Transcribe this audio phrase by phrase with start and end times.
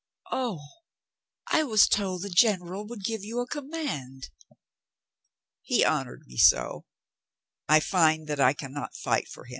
[0.31, 0.59] "O...
[1.51, 4.31] I was told the general would give you a command."
[5.61, 6.85] "He honored me so.
[7.69, 9.49] I find that I can not fight for him."